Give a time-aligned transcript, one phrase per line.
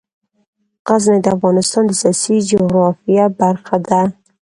[0.87, 4.01] غزني د افغانستان د سیاسي جغرافیه برخه ده.